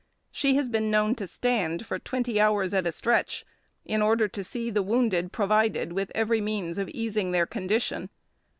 She 0.31 0.55
has 0.55 0.67
been 0.67 0.89
known 0.89 1.13
to 1.13 1.27
stand 1.27 1.85
for 1.85 1.99
twenty 1.99 2.39
hours 2.41 2.73
at 2.73 2.87
a 2.87 2.91
stretch, 2.91 3.45
in 3.85 4.01
order 4.01 4.27
to 4.29 4.43
see 4.43 4.71
the 4.71 4.81
wounded 4.81 5.31
provided 5.31 5.93
with 5.93 6.11
every 6.15 6.41
means 6.41 6.79
of 6.79 6.89
easing 6.89 7.29
their 7.33 7.45
condition. 7.45 8.09